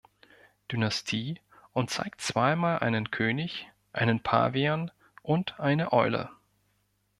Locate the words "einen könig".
2.79-3.69